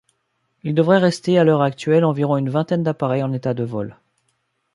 [0.63, 3.95] Il devrait rester à l'heure actuelle environ une vingtaine d'appareils en état de vol.